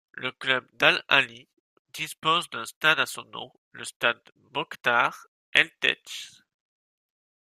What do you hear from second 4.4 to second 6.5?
Mokhtar El-Tetsh.